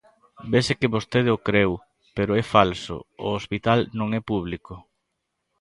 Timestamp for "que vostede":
0.79-1.29